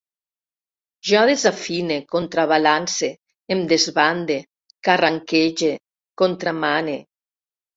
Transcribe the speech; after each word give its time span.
Jo 1.09 1.19
desafine, 1.29 1.97
contrabalance, 2.15 3.11
em 3.57 3.63
desbande, 3.75 4.39
carranquege, 4.89 5.71
contramane 6.23 6.99